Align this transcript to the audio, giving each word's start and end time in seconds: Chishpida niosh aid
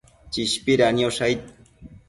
Chishpida 0.37 0.87
niosh 1.01 1.21
aid 1.29 1.41